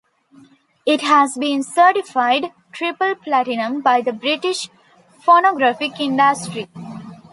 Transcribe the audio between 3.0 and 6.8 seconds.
platinum by the British Phonographic Industry.